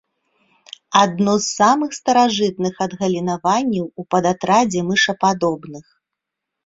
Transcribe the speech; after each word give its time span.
Адно 1.01 1.33
з 1.43 1.51
самых 1.59 1.91
старажытных 1.99 2.73
адгалінаванняў 2.87 3.85
ў 3.99 4.13
падатрадзе 4.17 4.81
мышападобных. 4.89 5.85